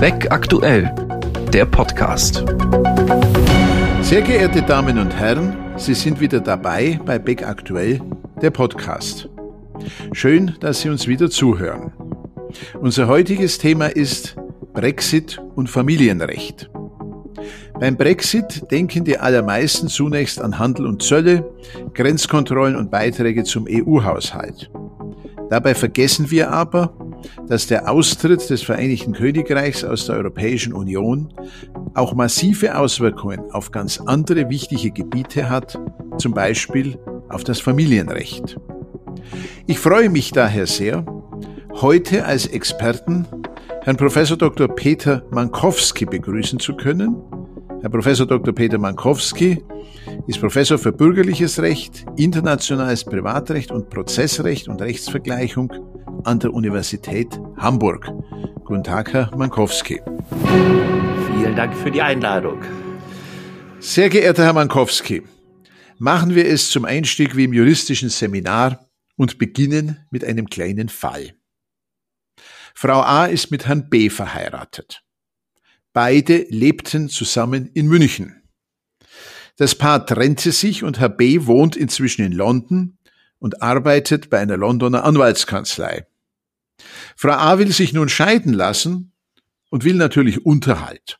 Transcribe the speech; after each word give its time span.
Weg 0.00 0.30
aktuell, 0.30 0.94
der 1.52 1.66
Podcast. 1.66 2.44
Sehr 4.00 4.22
geehrte 4.22 4.62
Damen 4.62 4.96
und 4.96 5.16
Herren, 5.16 5.56
Sie 5.76 5.94
sind 5.94 6.20
wieder 6.20 6.38
dabei 6.38 7.00
bei 7.04 7.18
Beck 7.18 7.44
aktuell, 7.44 8.00
der 8.40 8.50
Podcast. 8.50 9.28
Schön, 10.12 10.54
dass 10.60 10.82
Sie 10.82 10.88
uns 10.88 11.08
wieder 11.08 11.28
zuhören. 11.28 11.92
Unser 12.80 13.08
heutiges 13.08 13.58
Thema 13.58 13.86
ist 13.86 14.36
Brexit 14.72 15.42
und 15.56 15.68
Familienrecht. 15.68 16.70
Beim 17.80 17.96
Brexit 17.96 18.70
denken 18.70 19.04
die 19.04 19.18
allermeisten 19.18 19.88
zunächst 19.88 20.40
an 20.40 20.60
Handel 20.60 20.86
und 20.86 21.02
Zölle, 21.02 21.44
Grenzkontrollen 21.94 22.76
und 22.76 22.92
Beiträge 22.92 23.42
zum 23.42 23.66
EU-Haushalt. 23.68 24.70
Dabei 25.50 25.74
vergessen 25.74 26.30
wir 26.30 26.52
aber, 26.52 26.94
dass 27.46 27.66
der 27.66 27.90
Austritt 27.90 28.48
des 28.50 28.62
Vereinigten 28.62 29.12
Königreichs 29.12 29.84
aus 29.84 30.06
der 30.06 30.16
Europäischen 30.16 30.72
Union 30.72 31.32
auch 31.94 32.14
massive 32.14 32.76
Auswirkungen 32.78 33.50
auf 33.52 33.70
ganz 33.70 34.00
andere 34.00 34.48
wichtige 34.48 34.90
Gebiete 34.90 35.48
hat, 35.48 35.78
zum 36.18 36.32
Beispiel 36.32 36.98
auf 37.28 37.44
das 37.44 37.60
Familienrecht. 37.60 38.56
Ich 39.66 39.78
freue 39.78 40.08
mich 40.08 40.32
daher 40.32 40.66
sehr, 40.66 41.04
heute 41.80 42.24
als 42.24 42.46
Experten 42.46 43.26
Herrn 43.82 43.96
Professor 43.96 44.36
Dr. 44.36 44.68
Peter 44.68 45.22
Mankowski 45.30 46.04
begrüßen 46.04 46.58
zu 46.58 46.74
können. 46.74 47.16
Herr 47.80 47.90
Professor 47.90 48.26
Dr. 48.26 48.54
Peter 48.54 48.76
Mankowski 48.76 49.64
ist 50.26 50.40
Professor 50.40 50.78
für 50.78 50.92
bürgerliches 50.92 51.60
Recht, 51.62 52.04
internationales 52.16 53.04
Privatrecht 53.04 53.70
und 53.70 53.88
Prozessrecht 53.88 54.68
und 54.68 54.82
Rechtsvergleichung 54.82 55.72
an 56.28 56.38
der 56.40 56.52
Universität 56.52 57.40
Hamburg. 57.56 58.06
Guten 58.66 58.84
Tag, 58.84 59.14
Herr 59.14 59.34
Mankowski. 59.34 60.02
Vielen 61.26 61.56
Dank 61.56 61.74
für 61.74 61.90
die 61.90 62.02
Einladung. 62.02 62.62
Sehr 63.80 64.10
geehrter 64.10 64.44
Herr 64.44 64.52
Mankowski, 64.52 65.22
machen 65.96 66.34
wir 66.34 66.44
es 66.46 66.68
zum 66.68 66.84
Einstieg 66.84 67.34
wie 67.34 67.44
im 67.44 67.54
juristischen 67.54 68.10
Seminar 68.10 68.90
und 69.16 69.38
beginnen 69.38 70.04
mit 70.10 70.22
einem 70.22 70.50
kleinen 70.50 70.90
Fall. 70.90 71.32
Frau 72.74 73.00
A 73.00 73.24
ist 73.24 73.50
mit 73.50 73.66
Herrn 73.66 73.88
B 73.88 74.10
verheiratet. 74.10 75.02
Beide 75.94 76.44
lebten 76.50 77.08
zusammen 77.08 77.70
in 77.72 77.86
München. 77.86 78.42
Das 79.56 79.74
Paar 79.74 80.04
trennte 80.04 80.52
sich 80.52 80.84
und 80.84 81.00
Herr 81.00 81.08
B 81.08 81.46
wohnt 81.46 81.74
inzwischen 81.74 82.22
in 82.22 82.32
London 82.32 82.98
und 83.38 83.62
arbeitet 83.62 84.28
bei 84.28 84.40
einer 84.40 84.58
Londoner 84.58 85.04
Anwaltskanzlei. 85.04 86.04
Frau 87.16 87.32
A 87.32 87.58
will 87.58 87.72
sich 87.72 87.92
nun 87.92 88.08
scheiden 88.08 88.52
lassen 88.52 89.12
und 89.70 89.84
will 89.84 89.94
natürlich 89.94 90.44
Unterhalt. 90.44 91.18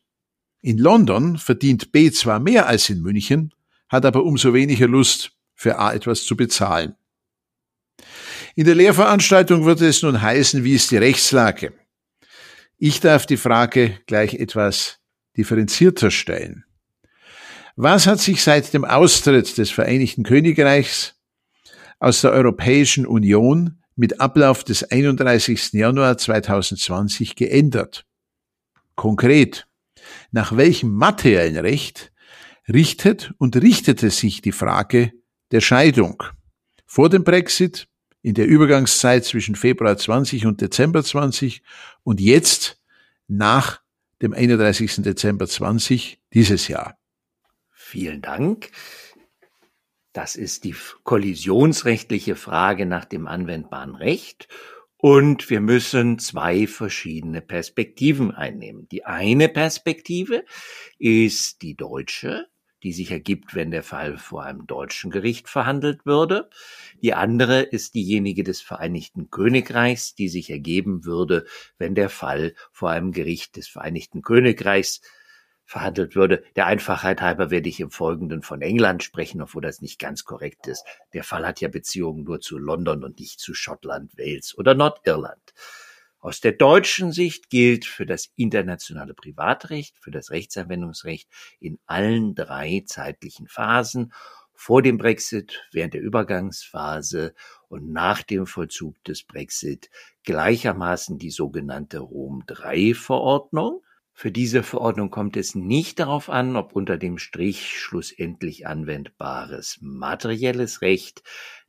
In 0.60 0.78
London 0.78 1.38
verdient 1.38 1.92
B 1.92 2.10
zwar 2.10 2.40
mehr 2.40 2.66
als 2.66 2.88
in 2.88 3.00
München, 3.00 3.54
hat 3.88 4.04
aber 4.04 4.24
umso 4.24 4.54
weniger 4.54 4.88
Lust, 4.88 5.32
für 5.54 5.78
A 5.78 5.92
etwas 5.92 6.24
zu 6.24 6.36
bezahlen. 6.36 6.94
In 8.54 8.64
der 8.64 8.74
Lehrveranstaltung 8.74 9.64
würde 9.64 9.86
es 9.86 10.02
nun 10.02 10.20
heißen, 10.20 10.64
wie 10.64 10.74
ist 10.74 10.90
die 10.90 10.96
Rechtslage? 10.96 11.72
Ich 12.76 13.00
darf 13.00 13.26
die 13.26 13.36
Frage 13.36 13.98
gleich 14.06 14.34
etwas 14.34 15.00
differenzierter 15.36 16.10
stellen. 16.10 16.64
Was 17.74 18.06
hat 18.06 18.20
sich 18.20 18.42
seit 18.42 18.72
dem 18.74 18.84
Austritt 18.84 19.58
des 19.58 19.70
Vereinigten 19.70 20.24
Königreichs 20.24 21.14
aus 22.00 22.20
der 22.20 22.32
Europäischen 22.32 23.06
Union 23.06 23.77
mit 23.98 24.20
Ablauf 24.20 24.62
des 24.62 24.84
31. 24.84 25.72
Januar 25.72 26.16
2020 26.16 27.34
geändert. 27.34 28.06
Konkret, 28.94 29.66
nach 30.30 30.56
welchem 30.56 30.94
materiellen 30.94 31.56
Recht 31.56 32.12
richtet 32.68 33.34
und 33.38 33.56
richtete 33.56 34.10
sich 34.10 34.40
die 34.40 34.52
Frage 34.52 35.12
der 35.50 35.60
Scheidung 35.60 36.22
vor 36.86 37.08
dem 37.08 37.24
Brexit, 37.24 37.88
in 38.22 38.34
der 38.34 38.46
Übergangszeit 38.46 39.24
zwischen 39.24 39.56
Februar 39.56 39.96
20 39.96 40.46
und 40.46 40.60
Dezember 40.60 41.02
20 41.02 41.62
und 42.04 42.20
jetzt 42.20 42.80
nach 43.26 43.80
dem 44.22 44.32
31. 44.32 45.02
Dezember 45.02 45.48
20 45.48 46.20
dieses 46.32 46.68
Jahr. 46.68 46.98
Vielen 47.72 48.22
Dank. 48.22 48.70
Das 50.12 50.36
ist 50.36 50.64
die 50.64 50.74
kollisionsrechtliche 51.04 52.34
Frage 52.34 52.86
nach 52.86 53.04
dem 53.04 53.26
anwendbaren 53.26 53.94
Recht. 53.94 54.48
Und 54.96 55.48
wir 55.48 55.60
müssen 55.60 56.18
zwei 56.18 56.66
verschiedene 56.66 57.40
Perspektiven 57.40 58.32
einnehmen. 58.32 58.88
Die 58.88 59.04
eine 59.04 59.48
Perspektive 59.48 60.44
ist 60.98 61.62
die 61.62 61.76
deutsche, 61.76 62.48
die 62.82 62.92
sich 62.92 63.10
ergibt, 63.10 63.54
wenn 63.54 63.70
der 63.70 63.82
Fall 63.82 64.18
vor 64.18 64.44
einem 64.44 64.66
deutschen 64.66 65.10
Gericht 65.10 65.48
verhandelt 65.48 66.04
würde. 66.04 66.48
Die 67.02 67.14
andere 67.14 67.60
ist 67.62 67.94
diejenige 67.94 68.42
des 68.42 68.60
Vereinigten 68.60 69.30
Königreichs, 69.30 70.14
die 70.14 70.28
sich 70.28 70.50
ergeben 70.50 71.04
würde, 71.04 71.44
wenn 71.78 71.94
der 71.94 72.08
Fall 72.08 72.54
vor 72.72 72.90
einem 72.90 73.12
Gericht 73.12 73.56
des 73.56 73.68
Vereinigten 73.68 74.22
Königreichs 74.22 75.00
verhandelt 75.68 76.16
würde. 76.16 76.42
Der 76.56 76.66
Einfachheit 76.66 77.20
halber 77.20 77.50
werde 77.50 77.68
ich 77.68 77.78
im 77.78 77.90
Folgenden 77.90 78.40
von 78.40 78.62
England 78.62 79.02
sprechen, 79.04 79.42
obwohl 79.42 79.60
das 79.60 79.82
nicht 79.82 79.98
ganz 79.98 80.24
korrekt 80.24 80.66
ist. 80.66 80.84
Der 81.12 81.22
Fall 81.22 81.46
hat 81.46 81.60
ja 81.60 81.68
Beziehungen 81.68 82.24
nur 82.24 82.40
zu 82.40 82.56
London 82.56 83.04
und 83.04 83.20
nicht 83.20 83.38
zu 83.38 83.52
Schottland, 83.52 84.16
Wales 84.16 84.56
oder 84.56 84.74
Nordirland. 84.74 85.52
Aus 86.20 86.40
der 86.40 86.52
deutschen 86.52 87.12
Sicht 87.12 87.50
gilt 87.50 87.84
für 87.84 88.06
das 88.06 88.32
internationale 88.34 89.12
Privatrecht, 89.12 89.98
für 89.98 90.10
das 90.10 90.30
Rechtsanwendungsrecht 90.30 91.28
in 91.60 91.78
allen 91.84 92.34
drei 92.34 92.82
zeitlichen 92.86 93.46
Phasen 93.46 94.14
vor 94.54 94.80
dem 94.80 94.96
Brexit, 94.96 95.68
während 95.70 95.92
der 95.92 96.00
Übergangsphase 96.00 97.34
und 97.68 97.92
nach 97.92 98.22
dem 98.22 98.46
Vollzug 98.46 99.04
des 99.04 99.22
Brexit 99.22 99.90
gleichermaßen 100.24 101.18
die 101.18 101.30
sogenannte 101.30 101.98
Rom 101.98 102.42
III 102.48 102.94
Verordnung, 102.94 103.82
für 104.18 104.32
diese 104.32 104.64
Verordnung 104.64 105.10
kommt 105.10 105.36
es 105.36 105.54
nicht 105.54 106.00
darauf 106.00 106.28
an, 106.28 106.56
ob 106.56 106.74
unter 106.74 106.98
dem 106.98 107.18
Strich 107.18 107.78
schlussendlich 107.78 108.66
anwendbares 108.66 109.78
materielles 109.80 110.82
Recht 110.82 111.22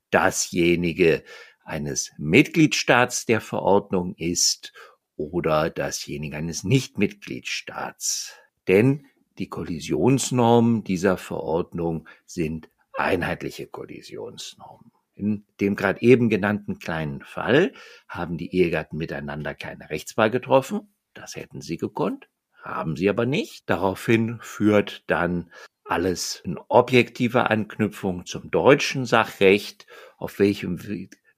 dasjenige 0.10 1.24
eines 1.64 2.12
Mitgliedstaats 2.18 3.28
der 3.28 3.40
Verordnung 3.40 4.16
ist 4.16 4.74
oder 5.16 5.70
dasjenige 5.70 6.38
eines 6.38 6.64
Nichtmitgliedstaats. 6.64 8.34
Denn 8.68 9.06
die 9.38 9.48
Kollisionsnormen 9.48 10.84
dieser 10.84 11.18
Verordnung 11.18 12.10
sind 12.26 12.72
einheitliche 12.94 13.68
Kollisionsnormen. 13.68 14.92
In 15.14 15.46
dem 15.62 15.76
gerade 15.76 16.02
eben 16.02 16.30
genannten 16.30 16.80
kleinen 16.80 17.22
Fall 17.22 17.74
haben 18.08 18.40
die 18.40 18.56
Ehegatten 18.56 18.98
miteinander 18.98 19.54
keine 19.54 19.92
Rechtswahl 19.92 20.32
getroffen. 20.32 20.96
Das 21.14 21.36
hätten 21.36 21.62
sie 21.62 21.78
gekonnt 21.78 22.28
haben 22.62 22.96
sie 22.96 23.10
aber 23.10 23.26
nicht. 23.26 23.70
Daraufhin 23.70 24.40
führt 24.42 25.04
dann 25.08 25.52
alles 25.84 26.42
in 26.44 26.58
objektiver 26.68 27.50
Anknüpfung 27.50 28.26
zum 28.26 28.52
deutschen 28.52 29.06
Sachrecht. 29.06 29.88
Auf 30.18 30.40
welchem 30.40 30.80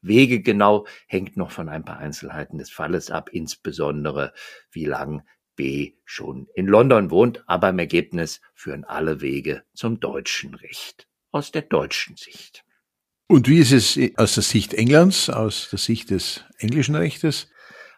Wege 0.02 0.42
genau 0.42 0.86
hängt 1.08 1.38
noch 1.38 1.52
von 1.52 1.70
ein 1.70 1.86
paar 1.86 2.00
Einzelheiten 2.00 2.58
des 2.58 2.70
Falles 2.70 3.12
ab, 3.12 3.30
insbesondere 3.32 4.34
wie 4.72 4.86
lang 4.86 5.24
B 5.56 5.94
schon 6.06 6.48
in 6.56 6.68
London 6.68 7.12
wohnt, 7.12 7.44
aber 7.48 7.70
im 7.70 7.80
Ergebnis 7.80 8.42
führen 8.53 8.84
alle 8.84 9.22
Wege 9.22 9.64
zum 9.74 10.00
deutschen 10.00 10.56
Recht 10.56 11.08
aus 11.32 11.52
der 11.52 11.62
deutschen 11.62 12.18
Sicht. 12.18 12.64
Und 13.28 13.48
wie 13.48 13.59
ist 13.59 13.72
es 13.72 13.98
aus 14.18 14.34
der 14.34 14.44
Sicht 14.44 14.74
Englands, 14.74 15.29
aus 15.29 15.70
der 15.70 15.79
Sicht 15.79 16.09
des 16.09 16.44
englischen 16.58 16.96
Rechtes? 16.96 17.50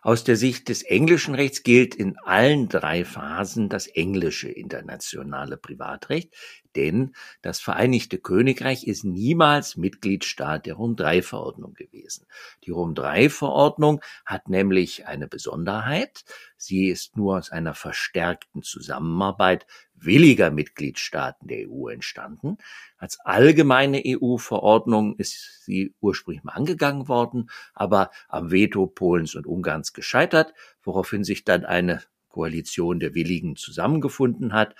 Aus 0.03 0.25
der 0.25 0.35
Sicht 0.35 0.67
des 0.67 0.83
englischen 0.83 1.33
Rechts 1.33 1.63
gilt 1.63 1.95
in 1.95 2.17
allen 2.25 2.67
drei 2.67 3.05
Phasen 3.05 3.69
das 3.69 3.87
englische 3.87 4.49
internationale 4.49 5.55
Privatrecht, 5.55 6.33
denn 6.75 7.13
das 7.41 7.59
Vereinigte 7.59 8.17
Königreich 8.17 8.85
ist 8.85 9.03
niemals 9.03 9.77
Mitgliedstaat 9.77 10.65
der 10.65 10.75
Rom-III-Verordnung 10.75 11.73
gewesen. 11.73 12.25
Die 12.63 12.71
Rom-III-Verordnung 12.71 14.01
hat 14.25 14.49
nämlich 14.49 15.07
eine 15.07 15.27
Besonderheit. 15.27 16.23
Sie 16.57 16.87
ist 16.87 17.17
nur 17.17 17.37
aus 17.37 17.51
einer 17.51 17.73
verstärkten 17.73 18.63
Zusammenarbeit 18.63 19.65
williger 20.05 20.51
Mitgliedstaaten 20.51 21.47
der 21.47 21.69
EU 21.69 21.87
entstanden. 21.87 22.57
Als 22.97 23.19
allgemeine 23.19 24.01
EU-Verordnung 24.05 25.15
ist 25.17 25.63
sie 25.63 25.93
ursprünglich 26.01 26.43
mal 26.43 26.53
angegangen 26.53 27.07
worden, 27.07 27.49
aber 27.73 28.11
am 28.27 28.51
Veto 28.51 28.87
Polens 28.87 29.35
und 29.35 29.47
Ungarns 29.47 29.93
gescheitert, 29.93 30.53
woraufhin 30.81 31.23
sich 31.23 31.43
dann 31.43 31.65
eine 31.65 32.01
Koalition 32.29 32.99
der 32.99 33.13
Willigen 33.13 33.55
zusammengefunden 33.55 34.53
hat 34.53 34.75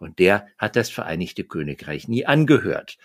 und 0.00 0.18
der 0.18 0.48
hat 0.58 0.76
das 0.76 0.90
Vereinigte 0.90 1.44
Königreich 1.44 2.08
nie 2.08 2.26
angehört. 2.26 2.98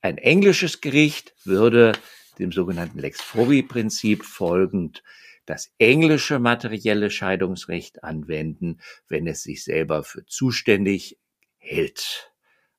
Ein 0.00 0.18
englisches 0.18 0.80
Gericht 0.80 1.34
würde 1.44 1.92
dem 2.38 2.52
sogenannten 2.52 2.98
Lex 2.98 3.20
Fori-Prinzip 3.20 4.24
folgend 4.24 5.02
das 5.44 5.72
englische 5.78 6.38
materielle 6.38 7.10
Scheidungsrecht 7.10 8.02
anwenden, 8.02 8.80
wenn 9.08 9.26
es 9.26 9.42
sich 9.42 9.62
selber 9.64 10.02
für 10.02 10.24
zuständig 10.24 11.18
hält. 11.58 12.32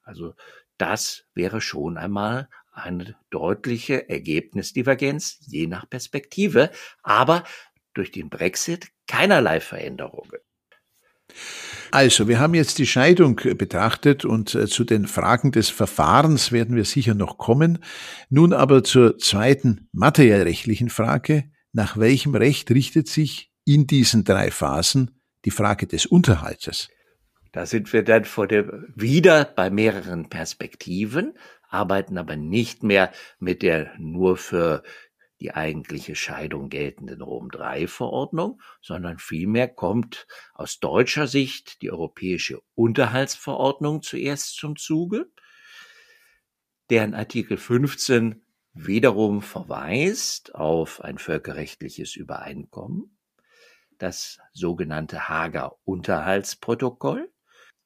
Also 0.04 0.34
das 0.78 1.26
wäre 1.36 1.62
schon 1.62 1.98
einmal 1.98 2.50
eine 2.72 3.16
deutliche 3.30 4.10
Ergebnisdivergenz, 4.10 5.40
je 5.48 5.68
nach 5.68 5.88
Perspektive, 5.90 6.72
aber 7.04 7.44
durch 7.94 8.12
den 8.12 8.30
Brexit 8.30 8.88
keinerlei 9.06 9.60
Veränderungen. 9.60 10.40
Also, 11.92 12.30
wir 12.30 12.40
haben 12.40 12.54
jetzt 12.54 12.80
die 12.80 12.88
Scheidung 12.88 13.36
betrachtet 13.36 14.24
und 14.24 14.56
äh, 14.56 14.68
zu 14.68 14.86
den 14.86 15.08
Fragen 15.08 15.52
des 15.52 15.70
Verfahrens 15.70 16.54
werden 16.54 16.76
wir 16.76 16.86
sicher 16.86 17.14
noch 17.14 17.38
kommen. 17.38 17.80
Nun 18.30 18.54
aber 18.54 18.84
zur 18.84 19.18
zweiten 19.18 19.90
materiellrechtlichen 19.92 20.90
Frage. 20.90 21.52
Nach 21.74 21.98
welchem 21.98 22.34
Recht 22.34 22.72
richtet 22.72 23.10
sich 23.10 23.52
in 23.66 23.88
diesen 23.88 24.24
drei 24.24 24.52
Phasen 24.52 25.20
die 25.44 25.52
Frage 25.52 25.86
des 25.86 26.06
Unterhaltes? 26.06 26.90
Da 27.52 27.66
sind 27.66 27.92
wir 27.92 28.04
dann 28.04 28.24
vor 28.24 28.48
der, 28.48 28.86
wieder 28.96 29.44
bei 29.44 29.70
mehreren 29.70 30.30
Perspektiven, 30.30 31.34
arbeiten 31.68 32.18
aber 32.18 32.38
nicht 32.38 32.84
mehr 32.84 33.12
mit 33.40 33.62
der 33.62 33.92
nur 33.98 34.38
für 34.38 34.84
die 35.42 35.54
eigentliche 35.54 36.16
Scheidung 36.16 36.70
geltenden 36.70 37.22
Rom 37.22 37.50
III 37.52 37.88
Verordnung, 37.88 38.62
sondern 38.80 39.18
vielmehr 39.18 39.68
kommt 39.68 40.28
aus 40.54 40.80
deutscher 40.80 41.28
Sicht 41.28 41.82
die 41.82 41.92
europäische 41.92 42.62
Unterhaltsverordnung 42.76 44.04
zuerst 44.04 44.56
zum 44.56 44.78
Zuge, 44.78 45.26
deren 46.92 47.16
Artikel 47.16 47.58
15 47.58 48.46
wiederum 48.74 49.42
verweist 49.42 50.54
auf 50.54 51.02
ein 51.02 51.18
völkerrechtliches 51.18 52.16
Übereinkommen, 52.16 53.18
das 53.98 54.40
sogenannte 54.54 55.28
Hager 55.28 55.76
Unterhaltsprotokoll. 55.84 57.32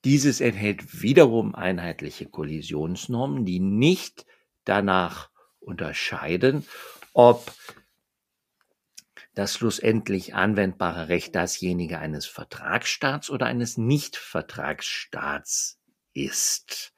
Dieses 0.04 0.42
enthält 0.42 1.02
wiederum 1.02 1.56
einheitliche 1.56 2.28
Kollisionsnormen, 2.28 3.46
die 3.46 3.60
nicht 3.60 4.26
danach 4.66 5.32
unterscheiden, 5.60 6.66
ob 7.16 7.52
das 9.34 9.54
schlussendlich 9.54 10.36
anwendbare 10.36 11.08
Recht 11.08 11.34
dasjenige 11.34 11.98
eines 11.98 12.26
Vertragsstaats 12.26 13.30
oder 13.30 13.46
eines 13.46 13.78
Nichtvertragsstaats 13.78 15.80
ist. 16.14 16.94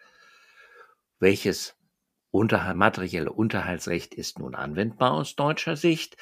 Welches 1.19 1.75
Unterhalt, 2.31 2.77
materielle 2.77 3.31
Unterhaltsrecht 3.31 4.15
ist 4.15 4.39
nun 4.39 4.55
anwendbar 4.55 5.11
aus 5.11 5.35
deutscher 5.35 5.77
Sicht? 5.77 6.17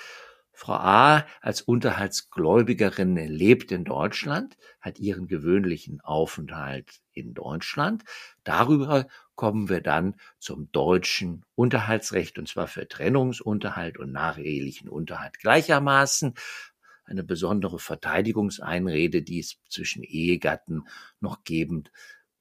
Frau 0.55 0.73
A 0.75 1.25
als 1.41 1.61
Unterhaltsgläubigerin 1.61 3.17
lebt 3.17 3.73
in 3.73 3.83
Deutschland, 3.83 4.57
hat 4.79 4.99
ihren 4.99 5.27
gewöhnlichen 5.27 5.99
Aufenthalt 5.99 7.01
in 7.11 7.33
Deutschland. 7.33 8.03
Darüber 8.45 9.07
kommen 9.35 9.67
wir 9.67 9.81
dann 9.81 10.15
zum 10.39 10.71
deutschen 10.71 11.43
Unterhaltsrecht, 11.55 12.37
und 12.39 12.47
zwar 12.47 12.67
für 12.67 12.87
Trennungsunterhalt 12.87 13.97
und 13.97 14.13
nachehelichen 14.13 14.87
Unterhalt 14.87 15.39
gleichermaßen. 15.39 16.35
Eine 17.03 17.23
besondere 17.23 17.77
Verteidigungseinrede, 17.77 19.23
die 19.23 19.39
es 19.39 19.57
zwischen 19.69 20.03
Ehegatten 20.03 20.87
noch 21.19 21.43
geben 21.43 21.83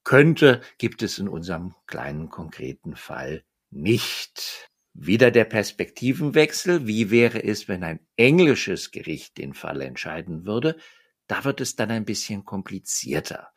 könnte, 0.05 0.61
gibt 0.79 1.03
es 1.03 1.19
in 1.19 1.29
unserem 1.29 1.75
kleinen 1.87 2.29
konkreten 2.29 2.95
Fall 2.95 3.43
nicht. 3.71 4.71
Wieder 4.95 5.33
der 5.33 5.45
Perspektivenwechsel. 5.45 6.87
Wie 6.87 7.11
wäre 7.11 7.43
es, 7.43 7.69
wenn 7.69 7.83
ein 7.83 8.01
englisches 8.17 8.93
Gericht 8.93 9.39
den 9.39 9.53
Fall 9.53 9.81
entscheiden 9.81 10.47
würde? 10.47 10.77
Da 11.27 11.45
wird 11.45 11.61
es 11.61 11.75
dann 11.75 11.91
ein 11.91 12.05
bisschen 12.05 12.45
komplizierter. 12.45 13.49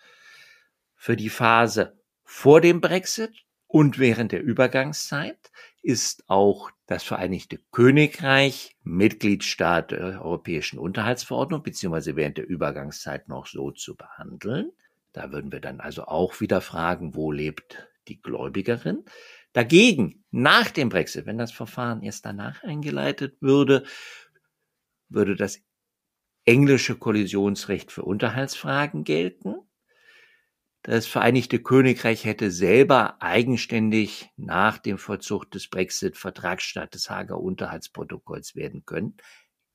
Für 0.95 1.15
die 1.15 1.29
Phase 1.29 2.01
vor 2.23 2.59
dem 2.59 2.81
Brexit 2.81 3.45
und 3.67 3.99
während 3.99 4.31
der 4.31 4.41
Übergangszeit 4.41 5.51
ist 5.83 6.23
auch 6.27 6.71
das 6.87 7.03
Vereinigte 7.03 7.59
Königreich 7.71 8.75
Mitgliedstaat 8.83 9.91
der 9.91 10.21
Europäischen 10.23 10.79
Unterhaltsverordnung, 10.79 11.61
beziehungsweise 11.61 12.15
während 12.15 12.37
der 12.37 12.47
Übergangszeit 12.47 13.27
noch 13.27 13.45
so 13.45 13.71
zu 13.71 13.95
behandeln. 13.95 14.71
Da 15.13 15.31
würden 15.31 15.51
wir 15.51 15.59
dann 15.59 15.81
also 15.81 16.05
auch 16.05 16.41
wieder 16.41 16.61
fragen, 16.61 17.15
wo 17.15 17.31
lebt 17.31 17.87
die 18.07 18.21
Gläubigerin? 18.21 19.05
Dagegen, 19.57 20.23
nach 20.29 20.69
dem 20.69 20.89
Brexit, 20.89 21.25
wenn 21.25 21.37
das 21.37 21.51
Verfahren 21.51 22.03
erst 22.03 22.25
danach 22.25 22.63
eingeleitet 22.63 23.41
würde, 23.41 23.85
würde 25.09 25.35
das 25.35 25.59
englische 26.45 26.95
Kollisionsrecht 26.95 27.91
für 27.91 28.03
Unterhaltsfragen 28.03 29.03
gelten 29.03 29.55
das 30.87 31.05
Vereinigte 31.05 31.59
Königreich 31.59 32.23
hätte 32.23 32.49
selber 32.49 33.21
eigenständig 33.21 34.29
nach 34.37 34.77
dem 34.77 34.97
Vollzug 34.97 35.51
des 35.51 35.67
Brexit 35.67 36.15
Vertragsstaat 36.15 36.93
des 36.93 37.09
Hager 37.09 37.41
Unterhaltsprotokolls 37.41 38.55
werden 38.55 38.85
können, 38.85 39.17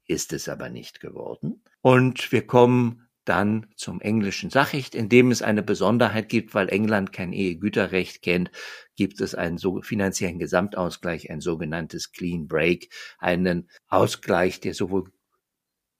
ist 0.06 0.32
es 0.32 0.48
aber 0.48 0.70
nicht 0.70 1.00
geworden. 1.00 1.62
Und 1.82 2.32
wir 2.32 2.46
kommen 2.46 3.10
dann 3.24 3.66
zum 3.76 4.00
englischen 4.00 4.50
Sachrecht, 4.50 4.94
in 4.94 5.08
dem 5.08 5.30
es 5.30 5.42
eine 5.42 5.62
Besonderheit 5.62 6.28
gibt, 6.28 6.54
weil 6.54 6.68
England 6.68 7.12
kein 7.12 7.32
Ehegüterrecht 7.32 8.22
kennt, 8.22 8.50
gibt 8.96 9.20
es 9.20 9.34
einen 9.34 9.58
so 9.58 9.80
finanziellen 9.82 10.38
Gesamtausgleich, 10.38 11.30
ein 11.30 11.40
sogenanntes 11.40 12.12
Clean 12.12 12.48
Break, 12.48 12.92
einen 13.18 13.70
Ausgleich, 13.88 14.60
der 14.60 14.74
sowohl 14.74 15.12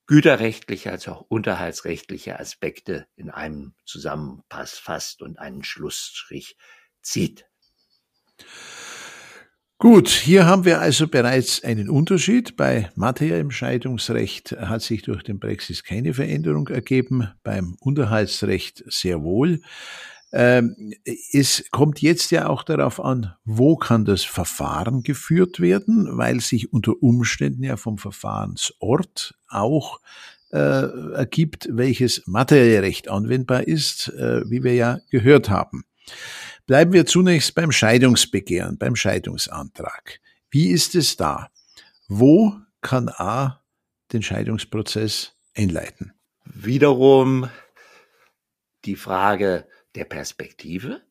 güterrechtliche 0.07 0.91
als 0.91 1.09
auch 1.09 1.23
unterhaltsrechtliche 1.29 2.39
Aspekte 2.39 3.07
in 3.17 3.31
einem 3.31 3.75
Zusammenpass 3.85 4.79
fasst 4.79 5.23
und 5.23 5.39
einen 5.39 5.65
Schlussstrich 5.65 6.57
zieht. 7.03 7.47
Gut, 9.83 10.11
hier 10.11 10.47
haben 10.47 10.65
wir 10.65 10.81
also 10.81 11.09
bereits 11.09 11.65
einen 11.65 11.91
Unterschied. 11.91 12.57
Bei 12.57 12.93
materiellem 12.95 13.51
Scheidungsrecht 13.51 14.53
hat 14.53 14.81
sich 14.81 15.03
durch 15.03 15.25
den 15.25 15.41
Brexit 15.41 15.83
keine 15.83 16.15
Veränderung 16.15 16.69
ergeben, 16.69 17.33
beim 17.43 17.77
Unterhaltsrecht 17.81 18.85
sehr 18.87 19.25
wohl. 19.25 19.61
Ähm, 20.33 20.95
es 21.33 21.65
kommt 21.73 22.01
jetzt 22.01 22.31
ja 22.31 22.47
auch 22.47 22.63
darauf 22.63 23.05
an, 23.05 23.35
wo 23.45 23.75
kann 23.75 24.05
das 24.05 24.23
Verfahren 24.23 25.03
geführt 25.03 25.59
werden, 25.59 26.17
weil 26.17 26.39
sich 26.39 26.73
unter 26.73 27.03
Umständen 27.03 27.65
ja 27.65 27.77
vom 27.77 27.99
Verfahrensort 27.99 29.35
auch 29.49 29.99
äh, 30.53 30.59
ergibt, 30.59 31.67
welches 31.73 32.23
materielle 32.27 32.83
Recht 32.83 33.09
anwendbar 33.09 33.67
ist, 33.67 34.11
äh, 34.11 34.49
wie 34.49 34.63
wir 34.63 34.75
ja 34.75 35.01
gehört 35.11 35.51
haben. 35.51 35.83
Bleiben 36.73 36.95
wir 36.95 37.05
zunächst 37.05 37.55
beim 37.55 37.71
Scheidungsbegehren, 37.71 38.79
beim 38.79 38.97
Scheidungsantrag. 38.97 40.23
Wie 40.49 40.71
ist 40.71 40.95
es 40.95 41.19
da? 41.19 41.51
Wo 42.09 42.55
kann 42.81 43.11
A 43.11 43.63
den 44.11 44.23
Scheidungsprozess 44.23 45.37
einleiten? 45.55 46.15
Wiederum 46.47 47.51
die 48.87 48.97
Frage, 48.97 49.69
der 49.97 50.07
Perspektive. 50.07 51.03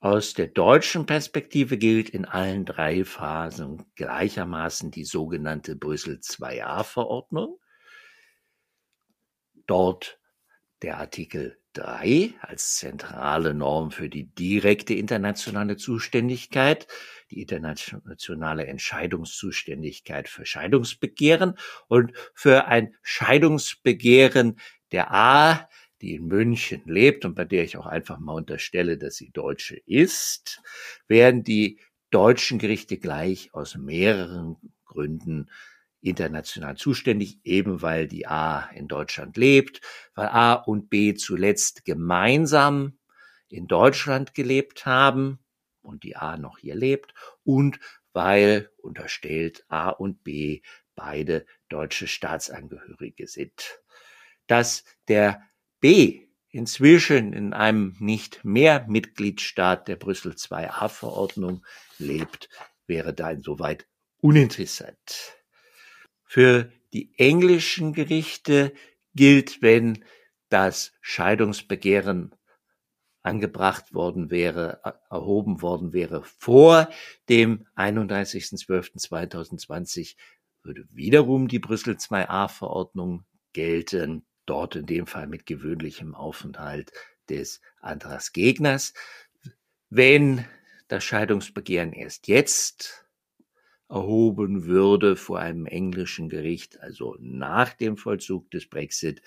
Aus 0.00 0.34
der 0.34 0.48
deutschen 0.48 1.06
Perspektive 1.06 1.78
gilt 1.78 2.10
in 2.10 2.26
allen 2.26 2.66
drei 2.66 3.02
Phasen 3.02 3.86
gleichermaßen 3.94 4.90
die 4.90 5.06
sogenannte 5.06 5.76
Brüssel 5.76 6.20
IIa 6.38 6.84
Verordnung. 6.84 7.58
Dort 9.66 10.20
der 10.82 10.98
Artikel 10.98 11.58
3 11.76 12.34
als 12.40 12.76
zentrale 12.76 13.54
Norm 13.54 13.90
für 13.90 14.08
die 14.08 14.24
direkte 14.24 14.94
internationale 14.94 15.76
Zuständigkeit, 15.76 16.86
die 17.30 17.42
internationale 17.42 18.66
Entscheidungszuständigkeit 18.66 20.28
für 20.28 20.46
Scheidungsbegehren 20.46 21.58
und 21.88 22.12
für 22.34 22.66
ein 22.66 22.94
Scheidungsbegehren 23.02 24.58
der 24.92 25.12
A 25.12 25.68
die 26.02 26.14
in 26.14 26.26
München 26.26 26.82
lebt 26.84 27.24
und 27.24 27.34
bei 27.34 27.44
der 27.44 27.64
ich 27.64 27.76
auch 27.76 27.86
einfach 27.86 28.18
mal 28.18 28.34
unterstelle, 28.34 28.98
dass 28.98 29.16
sie 29.16 29.30
Deutsche 29.30 29.76
ist, 29.86 30.60
werden 31.08 31.42
die 31.42 31.80
deutschen 32.10 32.58
Gerichte 32.58 32.98
gleich 32.98 33.54
aus 33.54 33.76
mehreren 33.76 34.56
Gründen 34.84 35.50
international 36.06 36.76
zuständig, 36.76 37.40
eben 37.44 37.82
weil 37.82 38.06
die 38.06 38.26
A 38.26 38.70
in 38.70 38.88
Deutschland 38.88 39.36
lebt, 39.36 39.80
weil 40.14 40.28
A 40.28 40.54
und 40.54 40.88
B 40.88 41.14
zuletzt 41.14 41.84
gemeinsam 41.84 42.98
in 43.48 43.66
Deutschland 43.66 44.34
gelebt 44.34 44.86
haben 44.86 45.38
und 45.82 46.04
die 46.04 46.16
A 46.16 46.36
noch 46.36 46.58
hier 46.58 46.74
lebt 46.74 47.14
und 47.44 47.78
weil 48.12 48.70
unterstellt 48.78 49.64
A 49.68 49.90
und 49.90 50.24
B 50.24 50.62
beide 50.94 51.46
deutsche 51.68 52.08
Staatsangehörige 52.08 53.26
sind. 53.26 53.80
Dass 54.46 54.84
der 55.08 55.42
B 55.80 56.26
inzwischen 56.48 57.32
in 57.32 57.52
einem 57.52 57.96
nicht 57.98 58.44
mehr 58.44 58.86
Mitgliedstaat 58.88 59.88
der 59.88 59.96
Brüssel 59.96 60.34
IIa 60.50 60.88
Verordnung 60.88 61.64
lebt, 61.98 62.48
wäre 62.86 63.12
da 63.12 63.30
insoweit 63.30 63.86
uninteressant. 64.18 65.35
Für 66.26 66.70
die 66.92 67.12
englischen 67.16 67.92
Gerichte 67.92 68.72
gilt, 69.14 69.62
wenn 69.62 70.04
das 70.48 70.92
Scheidungsbegehren 71.00 72.34
angebracht 73.22 73.94
worden 73.94 74.30
wäre, 74.30 74.80
erhoben 75.10 75.62
worden 75.62 75.92
wäre 75.92 76.22
vor 76.22 76.88
dem 77.28 77.66
31.12.2020, 77.76 80.14
würde 80.62 80.86
wiederum 80.90 81.48
die 81.48 81.58
Brüssel 81.58 81.94
2a 81.94 82.48
Verordnung 82.48 83.24
gelten, 83.52 84.24
dort 84.46 84.76
in 84.76 84.86
dem 84.86 85.06
Fall 85.06 85.26
mit 85.26 85.44
gewöhnlichem 85.46 86.14
Aufenthalt 86.14 86.92
des 87.28 87.60
Antragsgegners. 87.80 88.94
Wenn 89.90 90.44
das 90.88 91.04
Scheidungsbegehren 91.04 91.92
erst 91.92 92.28
jetzt 92.28 93.05
erhoben 93.88 94.66
würde 94.66 95.16
vor 95.16 95.38
einem 95.38 95.66
englischen 95.66 96.28
Gericht, 96.28 96.80
also 96.80 97.16
nach 97.20 97.72
dem 97.72 97.96
Vollzug 97.96 98.50
des 98.50 98.68
Brexit, 98.68 99.22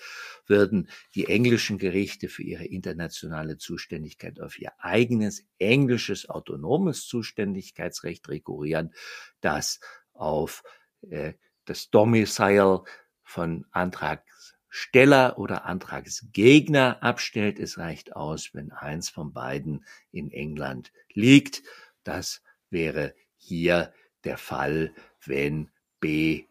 würden 0.46 0.90
die 1.14 1.26
englischen 1.26 1.78
Gerichte 1.78 2.28
für 2.28 2.42
ihre 2.42 2.66
internationale 2.66 3.56
Zuständigkeit 3.56 4.40
auf 4.40 4.58
ihr 4.58 4.72
eigenes 4.78 5.46
englisches 5.58 6.28
autonomes 6.28 7.06
Zuständigkeitsrecht 7.06 8.28
rekurrieren, 8.28 8.92
das 9.40 9.80
auf 10.12 10.62
äh, 11.08 11.32
das 11.64 11.88
Domicile 11.90 12.82
von 13.22 13.64
Antragsteller 13.70 15.38
oder 15.38 15.64
Antragsgegner 15.64 17.02
abstellt. 17.02 17.58
Es 17.58 17.78
reicht 17.78 18.14
aus, 18.14 18.50
wenn 18.52 18.72
eins 18.72 19.08
von 19.08 19.32
beiden 19.32 19.86
in 20.10 20.30
England 20.32 20.92
liegt. 21.14 21.62
Das 22.02 22.42
wäre 22.68 23.14
hier 23.36 23.92
der 24.24 24.38
Fall, 24.38 24.92
wenn 25.24 25.70
B 26.00 26.44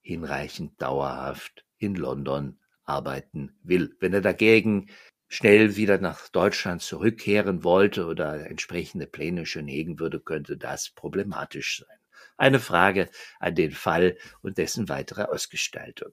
hinreichend 0.00 0.80
dauerhaft 0.80 1.64
in 1.78 1.94
London 1.94 2.58
arbeiten 2.84 3.56
will. 3.62 3.94
Wenn 4.00 4.12
er 4.12 4.20
dagegen 4.20 4.88
schnell 5.28 5.76
wieder 5.76 5.98
nach 5.98 6.28
Deutschland 6.28 6.82
zurückkehren 6.82 7.64
wollte 7.64 8.06
oder 8.06 8.48
entsprechende 8.48 9.06
Pläne 9.06 9.46
schon 9.46 9.66
hegen 9.66 9.98
würde, 9.98 10.20
könnte 10.20 10.56
das 10.56 10.90
problematisch 10.90 11.78
sein. 11.80 11.98
Eine 12.36 12.60
Frage 12.60 13.08
an 13.40 13.54
den 13.54 13.72
Fall 13.72 14.16
und 14.42 14.58
dessen 14.58 14.88
weitere 14.88 15.22
Ausgestaltung. 15.24 16.12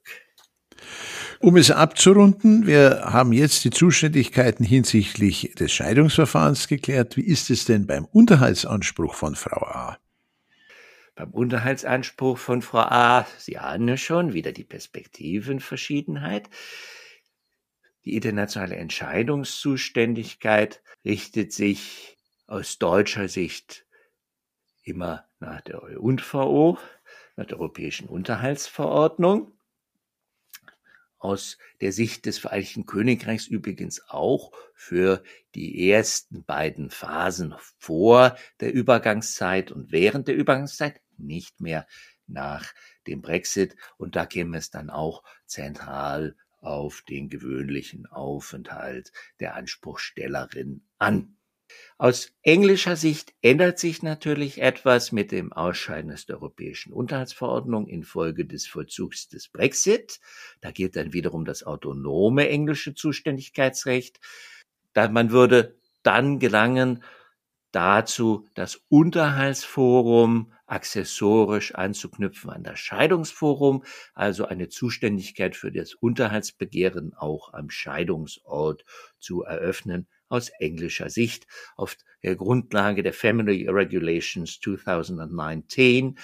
Um 1.38 1.56
es 1.56 1.70
abzurunden, 1.70 2.66
wir 2.66 3.02
haben 3.04 3.32
jetzt 3.32 3.64
die 3.64 3.70
Zuständigkeiten 3.70 4.64
hinsichtlich 4.64 5.54
des 5.58 5.72
Scheidungsverfahrens 5.72 6.68
geklärt. 6.68 7.16
Wie 7.16 7.24
ist 7.24 7.50
es 7.50 7.64
denn 7.64 7.86
beim 7.86 8.06
Unterhaltsanspruch 8.06 9.14
von 9.14 9.36
Frau 9.36 9.64
A? 9.66 9.98
Beim 11.16 11.30
Unterhaltsanspruch 11.30 12.38
von 12.38 12.60
Frau 12.60 12.80
A, 12.80 13.24
Sie 13.38 13.58
ahnen 13.58 13.96
schon, 13.96 14.32
wieder 14.32 14.50
die 14.50 14.64
Perspektivenverschiedenheit. 14.64 16.50
Die 18.04 18.16
internationale 18.16 18.74
Entscheidungszuständigkeit 18.76 20.82
richtet 21.04 21.52
sich 21.52 22.18
aus 22.48 22.78
deutscher 22.78 23.28
Sicht 23.28 23.86
immer 24.82 25.24
nach 25.38 25.60
der 25.60 25.84
EUNVO, 25.84 26.78
nach 27.36 27.46
der 27.46 27.60
Europäischen 27.60 28.08
Unterhaltsverordnung. 28.08 29.52
Aus 31.18 31.58
der 31.80 31.92
Sicht 31.92 32.26
des 32.26 32.38
Vereinigten 32.38 32.86
Königreichs 32.86 33.46
übrigens 33.46 34.02
auch 34.08 34.50
für 34.74 35.22
die 35.54 35.88
ersten 35.88 36.42
beiden 36.44 36.90
Phasen 36.90 37.54
vor 37.78 38.36
der 38.60 38.74
Übergangszeit 38.74 39.70
und 39.70 39.92
während 39.92 40.26
der 40.28 40.34
Übergangszeit 40.34 41.00
nicht 41.26 41.60
mehr 41.60 41.86
nach 42.26 42.72
dem 43.06 43.22
Brexit. 43.22 43.76
Und 43.96 44.16
da 44.16 44.26
käme 44.26 44.56
es 44.56 44.70
dann 44.70 44.90
auch 44.90 45.22
zentral 45.46 46.36
auf 46.60 47.02
den 47.02 47.28
gewöhnlichen 47.28 48.06
Aufenthalt 48.06 49.12
der 49.40 49.54
Anspruchstellerin 49.54 50.82
an. 50.98 51.36
Aus 51.96 52.32
englischer 52.42 52.96
Sicht 52.96 53.34
ändert 53.40 53.78
sich 53.78 54.02
natürlich 54.02 54.60
etwas 54.60 55.12
mit 55.12 55.32
dem 55.32 55.52
Ausscheiden 55.52 56.12
aus 56.12 56.26
der 56.26 56.36
Europäischen 56.36 56.92
Unterhaltsverordnung 56.92 57.86
infolge 57.86 58.44
des 58.44 58.66
Vollzugs 58.66 59.28
des 59.28 59.48
Brexit. 59.48 60.20
Da 60.60 60.70
gilt 60.70 60.96
dann 60.96 61.12
wiederum 61.12 61.44
das 61.44 61.62
autonome 61.62 62.48
englische 62.48 62.94
Zuständigkeitsrecht. 62.94 64.20
Da 64.92 65.08
man 65.08 65.30
würde 65.30 65.78
dann 66.02 66.38
gelangen 66.38 67.02
dazu, 67.72 68.46
das 68.54 68.82
Unterhaltsforum 68.88 70.52
accessorisch 70.74 71.72
anzuknüpfen 71.76 72.50
an 72.50 72.64
das 72.64 72.80
Scheidungsforum, 72.80 73.84
also 74.12 74.46
eine 74.46 74.68
Zuständigkeit 74.68 75.54
für 75.54 75.70
das 75.70 75.94
Unterhaltsbegehren 75.94 77.14
auch 77.14 77.54
am 77.54 77.70
Scheidungsort 77.70 78.84
zu 79.20 79.44
eröffnen 79.44 80.08
aus 80.28 80.48
englischer 80.58 81.10
Sicht 81.10 81.46
auf 81.76 81.96
der 82.24 82.34
Grundlage 82.34 83.04
der 83.04 83.12
Family 83.12 83.68
Regulations 83.68 84.58
2019 84.58 86.18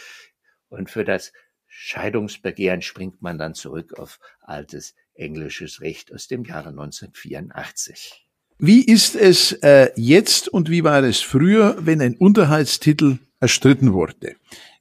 und 0.68 0.90
für 0.90 1.04
das 1.04 1.32
Scheidungsbegehren 1.68 2.82
springt 2.82 3.22
man 3.22 3.38
dann 3.38 3.54
zurück 3.54 4.00
auf 4.00 4.18
altes 4.40 4.96
englisches 5.14 5.80
Recht 5.80 6.12
aus 6.12 6.26
dem 6.26 6.44
Jahre 6.44 6.70
1984. 6.70 8.26
Wie 8.58 8.84
ist 8.84 9.14
es 9.14 9.52
äh, 9.62 9.90
jetzt 9.94 10.48
und 10.48 10.70
wie 10.70 10.82
war 10.82 11.04
es 11.04 11.20
früher, 11.20 11.76
wenn 11.80 12.00
ein 12.00 12.16
Unterhaltstitel 12.16 13.18
erstritten 13.40 13.92
wurde? 13.92 14.36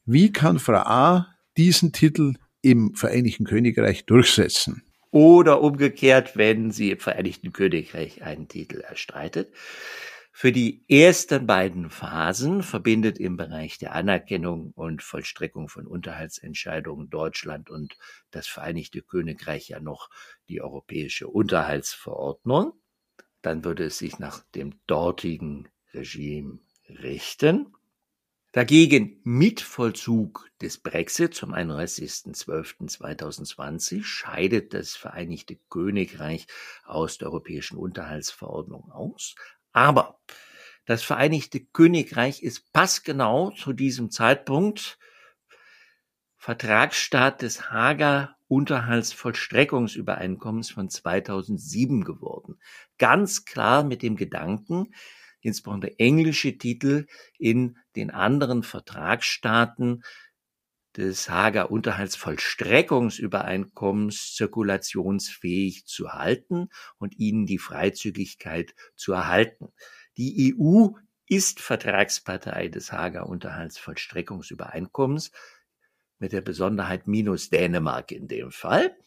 Wie 0.06 0.32
kann 0.32 0.60
Frau 0.60 0.78
A 0.78 1.36
diesen 1.58 1.92
Titel 1.92 2.36
im 2.62 2.94
Vereinigten 2.96 3.46
Königreich 3.46 4.06
durchsetzen? 4.06 4.84
Oder 5.12 5.62
umgekehrt, 5.62 6.38
wenn 6.38 6.72
sie 6.72 6.92
im 6.92 7.00
Vereinigten 7.00 7.52
Königreich 7.52 8.22
einen 8.22 8.48
Titel 8.48 8.82
erstreitet. 8.82 9.54
Für 10.32 10.52
die 10.52 10.86
ersten 10.88 11.48
beiden 11.48 11.90
Phasen 11.90 12.62
verbindet 12.64 13.18
im 13.18 13.36
Bereich 13.36 13.78
der 13.78 13.96
Anerkennung 13.96 14.72
und 14.76 15.02
Vollstreckung 15.02 15.68
von 15.68 15.88
Unterhaltsentscheidungen 15.88 17.10
Deutschland 17.10 17.70
und 17.70 17.98
das 18.32 18.48
Vereinigte 18.48 19.02
Königreich 19.02 19.70
ja 19.70 19.80
noch 19.80 20.10
die 20.48 20.62
Europäische 20.62 21.28
Unterhaltsverordnung 21.28 22.74
dann 23.42 23.64
würde 23.64 23.86
es 23.86 23.98
sich 23.98 24.20
nach 24.20 24.44
dem 24.56 24.80
dortigen 24.88 25.70
Regime 25.94 26.60
richten. 26.88 27.74
Dagegen 28.52 29.22
mit 29.24 29.62
Vollzug 29.62 30.50
des 30.60 30.80
Brexit 30.80 31.36
zum 31.36 31.54
31.12.2020 31.54 34.04
scheidet 34.04 34.74
das 34.74 34.96
Vereinigte 34.96 35.60
Königreich 35.70 36.48
aus 36.84 37.20
der 37.20 37.28
Europäischen 37.28 37.78
Unterhaltsverordnung 37.78 38.92
aus. 38.92 39.36
Aber 39.72 40.20
das 40.86 41.04
Vereinigte 41.04 41.60
Königreich 41.60 42.42
ist 42.42 42.74
passgenau 42.74 43.52
zu 43.52 43.72
diesem 43.72 44.10
Zeitpunkt 44.10 44.98
Vertragsstaat 46.38 47.44
des 47.44 47.70
Hager 47.70 48.36
Unterhaltsvollstreckungsübereinkommens 48.48 50.72
von 50.72 50.90
2007 50.90 52.04
geworden. 52.04 52.60
Ganz 52.98 53.46
klar 53.46 53.84
mit 53.84 54.02
dem 54.02 54.16
Gedanken, 54.16 54.92
insbesondere 55.42 56.00
englische 56.00 56.58
Titel 56.58 57.06
in 57.38 57.78
den 57.96 58.12
anderen 58.12 58.64
Vertragsstaaten 58.64 60.04
des 60.98 61.30
Hager 61.30 61.72
Unterhaltsvollstreckungsübereinkommens 61.72 64.36
zirkulationsfähig 64.36 65.86
zu 65.86 66.14
halten 66.14 66.70
und 66.98 67.20
ihnen 67.20 67.46
die 67.46 67.60
Freizügigkeit 67.60 68.74
zu 68.96 69.14
erhalten. 69.14 69.72
Die 70.18 70.56
EU 70.58 70.88
ist 71.28 71.60
Vertragspartei 71.62 72.70
des 72.70 72.92
Hager 72.92 73.28
Unterhaltsvollstreckungsübereinkommens 73.28 75.32
mit 76.18 76.32
der 76.34 76.42
Besonderheit 76.42 77.08
minus 77.08 77.50
Dänemark 77.50 78.12
in 78.12 78.28
dem 78.28 78.52
Fall. 78.52 78.98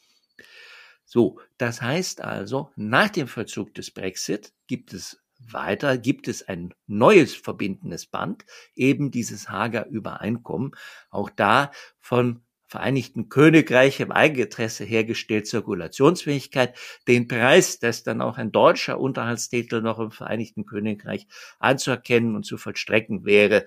So, 1.05 1.41
das 1.59 1.83
heißt 1.83 2.23
also, 2.23 2.71
nach 2.77 3.11
dem 3.11 3.29
Vollzug 3.29 3.75
des 3.75 3.91
Brexit 3.91 4.55
gibt 4.67 4.95
es 4.95 5.22
weiter, 5.51 5.99
gibt 5.99 6.29
es 6.29 6.47
ein 6.47 6.75
neues 6.87 7.35
verbindendes 7.35 8.07
Band, 8.07 8.45
eben 8.75 9.11
dieses 9.11 9.49
Hager 9.49 9.87
Übereinkommen, 9.87 10.73
auch 11.11 11.31
da 11.31 11.71
von 12.01 12.43
Vereinigten 12.73 13.29
Königreich 13.29 14.01
im 14.01 14.13
Eigeninteresse 14.13 14.85
hergestellt 14.85 15.47
Zirkulationsfähigkeit, 15.47 16.75
den 17.07 17.29
Preis, 17.29 17.81
dass 17.81 18.03
dann 18.03 18.23
auch 18.23 18.39
ein 18.39 18.51
deutscher 18.51 18.99
Unterhaltstitel 18.99 19.83
noch 19.83 19.99
im 19.99 20.11
Vereinigten 20.11 20.65
Königreich 20.65 21.27
anzuerkennen 21.59 22.35
und 22.35 22.45
zu 22.47 22.57
vollstrecken 22.57 23.27
wäre, 23.27 23.67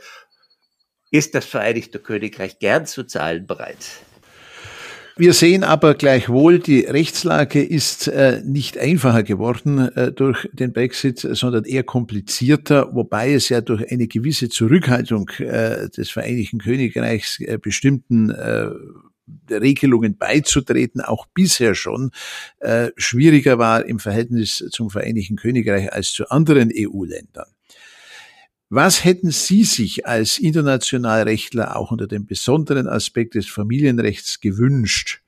ist 1.12 1.36
das 1.36 1.46
Vereinigte 1.46 2.00
Königreich 2.00 2.58
gern 2.58 2.88
zu 2.88 3.04
zahlen 3.04 3.46
bereit. 3.46 3.86
Wir 5.18 5.32
sehen 5.32 5.64
aber 5.64 5.94
gleichwohl, 5.94 6.60
die 6.60 6.82
Rechtslage 6.82 7.64
ist 7.64 8.10
äh, 8.10 8.42
nicht 8.44 8.78
einfacher 8.78 9.24
geworden 9.24 9.78
äh, 9.96 10.12
durch 10.12 10.50
den 10.52 10.74
Brexit, 10.74 11.20
sondern 11.20 11.64
eher 11.64 11.84
komplizierter, 11.84 12.94
wobei 12.94 13.32
es 13.32 13.48
ja 13.48 13.62
durch 13.62 13.90
eine 13.90 14.08
gewisse 14.08 14.50
Zurückhaltung 14.50 15.30
äh, 15.40 15.88
des 15.90 16.10
Vereinigten 16.10 16.58
Königreichs 16.60 17.40
äh, 17.40 17.58
bestimmten 17.58 18.30
äh, 18.30 18.68
Regelungen 19.50 20.18
beizutreten, 20.18 21.00
auch 21.00 21.28
bisher 21.28 21.76
schon 21.76 22.12
äh, 22.60 22.90
schwieriger 22.98 23.58
war 23.58 23.86
im 23.86 24.00
Verhältnis 24.00 24.66
zum 24.70 24.90
Vereinigten 24.90 25.38
Königreich 25.38 25.94
als 25.94 26.12
zu 26.12 26.30
anderen 26.30 26.74
EU-Ländern. 26.76 27.55
Was 28.70 29.04
hätten 29.06 29.30
Sie 29.30 29.64
sich 29.64 30.08
als 30.08 30.40
Internationalrechtler 30.40 31.76
auch 31.76 31.92
unter 31.92 32.08
dem 32.08 32.26
besonderen 32.26 32.88
Aspekt 32.88 33.36
des 33.36 33.48
Familienrechts 33.48 34.40
gewünscht, 34.40 35.22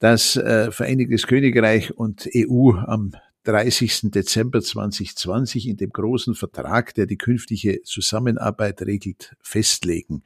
dass 0.00 0.36
äh, 0.36 0.70
Vereinigtes 0.70 1.26
Königreich 1.26 1.96
und 1.96 2.28
EU 2.36 2.72
am 2.72 3.12
30. 3.44 4.10
Dezember 4.10 4.60
2020 4.60 5.66
in 5.66 5.76
dem 5.76 5.90
großen 5.90 6.34
Vertrag, 6.34 6.94
der 6.94 7.06
die 7.06 7.16
künftige 7.16 7.82
Zusammenarbeit 7.82 8.82
regelt, 8.82 9.34
festlegen. 9.40 10.22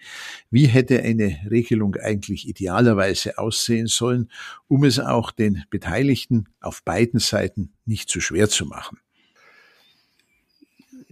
Wie 0.50 0.66
hätte 0.66 1.02
eine 1.02 1.38
Regelung 1.48 1.94
eigentlich 1.94 2.48
idealerweise 2.48 3.38
aussehen 3.38 3.86
sollen, 3.86 4.30
um 4.66 4.84
es 4.84 4.98
auch 4.98 5.30
den 5.30 5.64
Beteiligten 5.70 6.48
auf 6.60 6.82
beiden 6.82 7.20
Seiten 7.20 7.72
nicht 7.86 8.10
zu 8.10 8.20
schwer 8.20 8.48
zu 8.48 8.66
machen? 8.66 8.98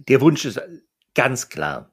Der 0.07 0.21
Wunsch 0.21 0.45
ist 0.45 0.61
ganz 1.15 1.49
klar, 1.49 1.91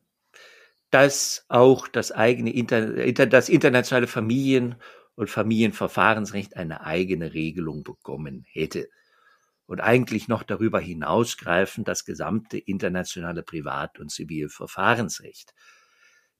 dass 0.90 1.46
auch 1.48 1.88
das 1.88 2.12
eigene 2.12 2.52
Inter 2.52 3.26
das 3.26 3.48
internationale 3.48 4.06
Familien- 4.06 4.76
und 5.14 5.30
Familienverfahrensrecht 5.30 6.56
eine 6.56 6.84
eigene 6.84 7.32
Regelung 7.32 7.82
bekommen 7.82 8.44
hätte 8.50 8.88
und 9.66 9.80
eigentlich 9.80 10.28
noch 10.28 10.42
darüber 10.42 10.80
hinausgreifend 10.80 11.88
das 11.88 12.04
gesamte 12.04 12.58
internationale 12.58 13.42
Privat- 13.42 13.98
und 13.98 14.10
Zivilverfahrensrecht. 14.10 15.54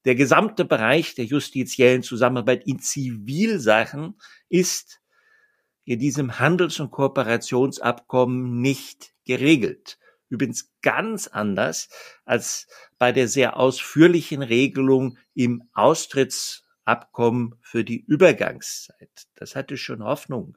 Der 0.05 0.17
gesamte 0.17 0.65
Bereich 0.65 1.15
der 1.15 1.27
justiziellen 1.27 2.03
Zusammenarbeit 2.03 2.67
in 2.67 2.81
Zivilsachen 2.81 4.19
ist 4.49 5.01
in 5.85 5.99
diesem 5.99 6.39
Handels- 6.39 6.81
und 6.81 6.91
Kooperationsabkommen 6.91 8.61
nicht 8.61 9.15
geregelt. 9.25 9.99
Übrigens 10.33 10.73
ganz 10.83 11.29
anders 11.29 11.89
als 12.25 12.67
bei 12.99 13.13
der 13.13 13.29
sehr 13.29 13.57
ausführlichen 13.57 14.43
Regelung 14.43 15.19
im 15.35 15.63
Austrittsabkommen 15.73 17.57
für 17.61 17.85
die 17.85 18.05
Übergangszeit. 18.05 19.27
Das 19.35 19.55
hatte 19.55 19.77
schon 19.77 20.03
Hoffnung 20.03 20.55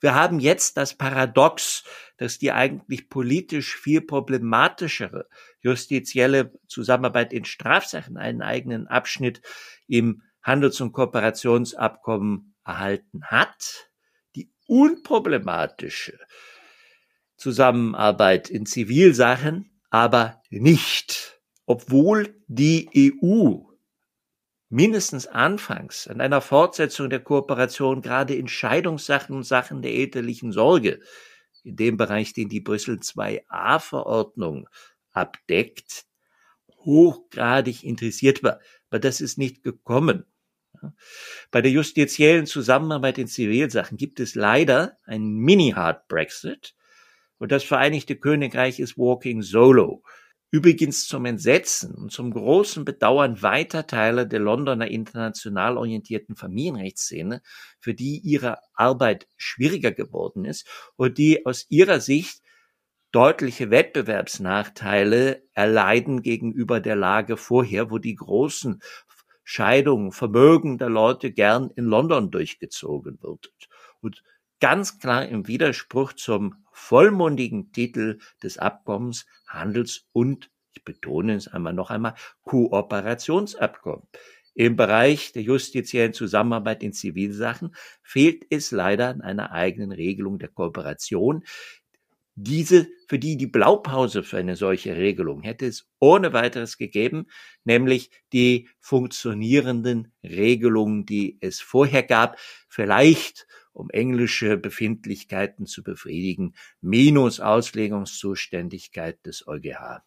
wir 0.00 0.14
haben 0.14 0.40
jetzt 0.40 0.76
das 0.76 0.94
Paradox, 0.94 1.84
dass 2.16 2.38
die 2.38 2.52
eigentlich 2.52 3.08
politisch 3.08 3.76
viel 3.76 4.00
problematischere 4.00 5.28
justizielle 5.60 6.52
Zusammenarbeit 6.66 7.32
in 7.32 7.44
Strafsachen 7.44 8.16
einen 8.16 8.42
eigenen 8.42 8.86
Abschnitt 8.86 9.42
im 9.86 10.22
Handels- 10.42 10.80
und 10.80 10.92
Kooperationsabkommen 10.92 12.54
erhalten 12.64 13.24
hat. 13.24 13.90
Die 14.36 14.52
unproblematische 14.66 16.18
Zusammenarbeit 17.36 18.48
in 18.50 18.66
Zivilsachen 18.66 19.70
aber 19.90 20.42
nicht, 20.50 21.40
obwohl 21.64 22.34
die 22.48 23.14
EU 23.22 23.66
mindestens 24.68 25.26
anfangs 25.26 26.08
an 26.08 26.20
einer 26.20 26.40
Fortsetzung 26.40 27.08
der 27.08 27.20
Kooperation 27.20 28.02
gerade 28.02 28.34
in 28.34 28.48
Scheidungssachen 28.48 29.34
und 29.34 29.44
Sachen 29.44 29.82
der 29.82 29.92
elterlichen 29.92 30.52
Sorge, 30.52 31.00
in 31.62 31.76
dem 31.76 31.96
Bereich, 31.96 32.32
den 32.32 32.48
die 32.48 32.60
Brüssel 32.60 32.98
2a 32.98 33.80
Verordnung 33.80 34.68
abdeckt, 35.12 36.04
hochgradig 36.84 37.84
interessiert 37.84 38.42
war. 38.42 38.60
Aber 38.90 38.98
das 38.98 39.20
ist 39.20 39.38
nicht 39.38 39.62
gekommen. 39.62 40.26
Bei 41.50 41.62
der 41.62 41.72
justiziellen 41.72 42.46
Zusammenarbeit 42.46 43.18
in 43.18 43.26
Zivilsachen 43.26 43.96
gibt 43.96 44.20
es 44.20 44.34
leider 44.34 44.98
einen 45.04 45.36
Mini-Hard 45.38 46.06
Brexit 46.06 46.74
und 47.38 47.52
das 47.52 47.64
Vereinigte 47.64 48.16
Königreich 48.16 48.80
ist 48.80 48.96
walking 48.96 49.42
solo. 49.42 50.02
Übrigens 50.50 51.06
zum 51.06 51.24
Entsetzen 51.26 51.94
und 51.94 52.12
zum 52.12 52.32
großen 52.32 52.84
Bedauern 52.84 53.42
weiter 53.42 53.86
Teile 53.86 54.26
der 54.26 54.38
Londoner 54.38 54.88
international 54.88 55.76
orientierten 55.76 56.36
Familienrechtsszene, 56.36 57.42
für 57.80 57.94
die 57.94 58.20
ihre 58.20 58.58
Arbeit 58.74 59.26
schwieriger 59.36 59.90
geworden 59.90 60.44
ist 60.44 60.66
und 60.96 61.18
die 61.18 61.44
aus 61.44 61.66
ihrer 61.68 62.00
Sicht 62.00 62.42
deutliche 63.10 63.70
Wettbewerbsnachteile 63.70 65.42
erleiden 65.52 66.22
gegenüber 66.22 66.80
der 66.80 66.96
Lage 66.96 67.36
vorher, 67.36 67.90
wo 67.90 67.98
die 67.98 68.14
großen 68.14 68.80
Scheidungen 69.42 70.12
vermögender 70.12 70.88
Leute 70.88 71.32
gern 71.32 71.70
in 71.76 71.84
London 71.84 72.30
durchgezogen 72.30 73.18
wird. 73.20 73.52
Und 74.00 74.22
ganz 74.60 74.98
klar 74.98 75.26
im 75.26 75.46
Widerspruch 75.46 76.12
zum 76.12 76.54
vollmundigen 76.72 77.72
Titel 77.72 78.18
des 78.42 78.58
Abkommens 78.58 79.26
Handels- 79.46 80.06
und, 80.12 80.50
ich 80.72 80.84
betone 80.84 81.34
es 81.34 81.48
einmal 81.48 81.72
noch 81.72 81.90
einmal, 81.90 82.14
Kooperationsabkommen. 82.42 84.06
Im 84.54 84.76
Bereich 84.76 85.32
der 85.32 85.42
justiziellen 85.42 86.14
Zusammenarbeit 86.14 86.82
in 86.82 86.94
Zivilsachen 86.94 87.74
fehlt 88.02 88.46
es 88.48 88.70
leider 88.70 89.08
an 89.08 89.20
einer 89.20 89.52
eigenen 89.52 89.92
Regelung 89.92 90.38
der 90.38 90.48
Kooperation. 90.48 91.44
Diese, 92.38 92.86
für 93.08 93.18
die 93.18 93.36
die 93.36 93.46
Blaupause 93.46 94.22
für 94.22 94.38
eine 94.38 94.56
solche 94.56 94.96
Regelung 94.96 95.42
hätte 95.42 95.66
es 95.66 95.88
ohne 95.98 96.34
weiteres 96.34 96.76
gegeben, 96.76 97.26
nämlich 97.64 98.10
die 98.32 98.68
funktionierenden 98.78 100.12
Regelungen, 100.22 101.06
die 101.06 101.38
es 101.40 101.60
vorher 101.60 102.02
gab, 102.02 102.38
vielleicht 102.68 103.46
um 103.76 103.90
englische 103.90 104.56
Befindlichkeiten 104.56 105.66
zu 105.66 105.82
befriedigen, 105.82 106.54
minus 106.80 107.40
Auslegungszuständigkeit 107.40 109.24
des 109.26 109.46
EuGH. 109.46 110.02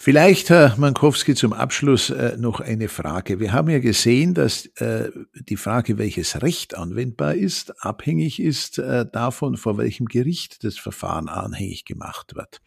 Vielleicht, 0.00 0.48
Herr 0.48 0.76
Mankowski, 0.78 1.34
zum 1.34 1.52
Abschluss 1.52 2.10
äh, 2.10 2.36
noch 2.38 2.60
eine 2.60 2.88
Frage. 2.88 3.40
Wir 3.40 3.52
haben 3.52 3.68
ja 3.68 3.80
gesehen, 3.80 4.32
dass 4.32 4.66
äh, 4.76 5.10
die 5.34 5.56
Frage, 5.56 5.98
welches 5.98 6.40
Recht 6.40 6.76
anwendbar 6.76 7.34
ist, 7.34 7.84
abhängig 7.84 8.40
ist 8.40 8.78
äh, 8.78 9.06
davon, 9.10 9.56
vor 9.56 9.76
welchem 9.76 10.06
Gericht 10.06 10.62
das 10.62 10.78
Verfahren 10.78 11.28
anhängig 11.28 11.84
gemacht 11.84 12.36
wird. 12.36 12.60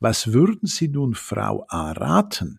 Was 0.00 0.32
würden 0.32 0.66
Sie 0.66 0.88
nun 0.88 1.14
Frau 1.14 1.64
A 1.68 1.92
raten? 1.92 2.58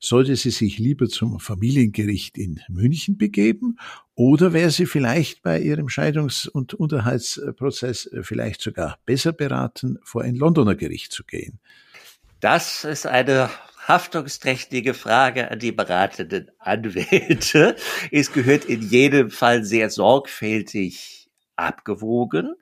Sollte 0.00 0.36
sie 0.36 0.50
sich 0.50 0.78
lieber 0.78 1.08
zum 1.08 1.40
Familiengericht 1.40 2.38
in 2.38 2.60
München 2.68 3.16
begeben 3.16 3.78
oder 4.16 4.54
wäre 4.54 4.70
sie 4.70 4.86
vielleicht 4.86 5.42
bei 5.42 5.60
ihrem 5.60 5.88
Scheidungs- 5.88 6.48
und 6.48 6.72
Unterhaltsprozess 6.72 8.06
äh, 8.06 8.22
vielleicht 8.22 8.62
sogar 8.62 8.98
besser 9.04 9.32
beraten, 9.32 9.98
vor 10.02 10.22
ein 10.22 10.34
Londoner 10.34 10.74
Gericht 10.74 11.12
zu 11.12 11.22
gehen? 11.22 11.60
Das 12.40 12.84
ist 12.84 13.06
eine 13.06 13.50
haftungsträchtige 13.86 14.94
Frage 14.94 15.50
an 15.50 15.58
die 15.58 15.70
beratenden 15.70 16.50
Anwälte. 16.58 17.76
Es 18.10 18.32
gehört 18.32 18.64
in 18.64 18.80
jedem 18.82 19.30
Fall 19.30 19.64
sehr 19.64 19.90
sorgfältig 19.90 21.30
abgewogen, 21.54 22.54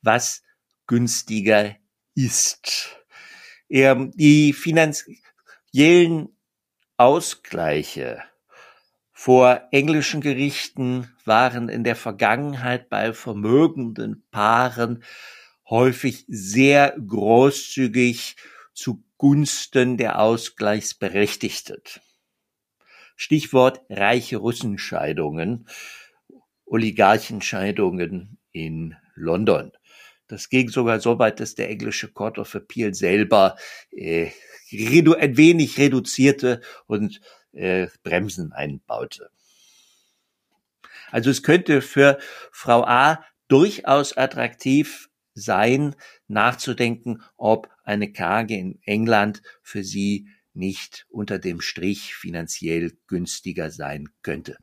was 0.00 0.42
günstiger 0.86 1.74
ist. 2.14 2.96
Ähm, 3.68 4.12
die 4.14 4.52
finanziellen 4.52 6.28
Ausgleiche 6.96 8.22
vor 9.24 9.62
englischen 9.70 10.20
Gerichten 10.20 11.08
waren 11.24 11.70
in 11.70 11.82
der 11.82 11.96
Vergangenheit 11.96 12.90
bei 12.90 13.14
vermögenden 13.14 14.22
Paaren 14.30 15.02
häufig 15.66 16.26
sehr 16.28 16.94
großzügig 17.08 18.36
zugunsten 18.74 19.96
der 19.96 20.18
Ausgleichsberechtigten. 20.20 21.80
Stichwort 23.16 23.80
reiche 23.88 24.36
Russenscheidungen, 24.36 25.70
Oligarchenscheidungen 26.66 28.36
in 28.52 28.94
London. 29.14 29.72
Das 30.26 30.50
ging 30.50 30.68
sogar 30.68 31.00
so 31.00 31.18
weit, 31.18 31.40
dass 31.40 31.54
der 31.54 31.70
englische 31.70 32.12
Court 32.12 32.38
of 32.38 32.54
Appeal 32.54 32.92
selber 32.92 33.56
äh, 33.90 34.32
ein 34.70 35.36
wenig 35.38 35.78
reduzierte 35.78 36.60
und 36.86 37.22
äh, 37.54 37.88
Bremsen 38.02 38.52
einbaute. 38.52 39.30
Also 41.10 41.30
es 41.30 41.42
könnte 41.42 41.80
für 41.80 42.18
Frau 42.50 42.84
A 42.84 43.24
durchaus 43.48 44.16
attraktiv 44.16 45.08
sein, 45.34 45.94
nachzudenken, 46.28 47.22
ob 47.36 47.68
eine 47.84 48.12
Klage 48.12 48.56
in 48.56 48.78
England 48.82 49.42
für 49.62 49.84
sie 49.84 50.28
nicht 50.54 51.06
unter 51.10 51.38
dem 51.38 51.60
Strich 51.60 52.14
finanziell 52.14 52.92
günstiger 53.06 53.70
sein 53.70 54.08
könnte. 54.22 54.56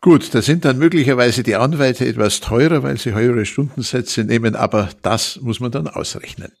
Gut, 0.00 0.34
da 0.34 0.42
sind 0.42 0.64
dann 0.64 0.78
möglicherweise 0.78 1.42
die 1.42 1.56
Anwälte 1.56 2.06
etwas 2.06 2.40
teurer, 2.40 2.82
weil 2.82 2.98
sie 2.98 3.14
höhere 3.14 3.44
Stundensätze 3.46 4.24
nehmen, 4.24 4.54
aber 4.56 4.90
das 5.02 5.38
muss 5.40 5.60
man 5.60 5.70
dann 5.70 5.88
ausrechnen. 5.88 6.52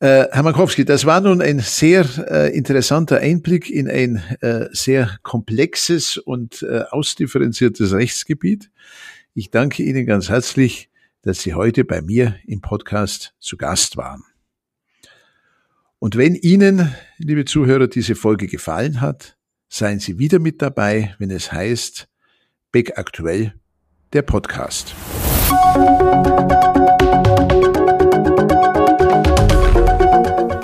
Äh, 0.00 0.26
Herr 0.32 0.42
Mankowski, 0.42 0.84
das 0.84 1.06
war 1.06 1.20
nun 1.20 1.40
ein 1.40 1.60
sehr 1.60 2.04
äh, 2.28 2.56
interessanter 2.56 3.18
Einblick 3.18 3.70
in 3.70 3.88
ein 3.88 4.16
äh, 4.40 4.68
sehr 4.72 5.18
komplexes 5.22 6.16
und 6.16 6.62
äh, 6.62 6.82
ausdifferenziertes 6.90 7.92
Rechtsgebiet. 7.92 8.70
Ich 9.34 9.50
danke 9.50 9.82
Ihnen 9.82 10.04
ganz 10.04 10.28
herzlich, 10.28 10.90
dass 11.22 11.40
Sie 11.40 11.54
heute 11.54 11.84
bei 11.84 12.02
mir 12.02 12.36
im 12.46 12.60
Podcast 12.60 13.34
zu 13.38 13.56
Gast 13.56 13.96
waren. 13.96 14.24
Und 15.98 16.16
wenn 16.16 16.34
Ihnen, 16.34 16.94
liebe 17.18 17.44
Zuhörer, 17.44 17.88
diese 17.88 18.14
Folge 18.14 18.46
gefallen 18.46 19.00
hat, 19.00 19.38
seien 19.68 20.00
Sie 20.00 20.18
wieder 20.18 20.38
mit 20.38 20.60
dabei, 20.60 21.14
wenn 21.18 21.30
es 21.30 21.50
heißt 21.50 22.08
Beck 22.72 22.98
aktuell, 22.98 23.54
der 24.12 24.22
Podcast. 24.22 24.94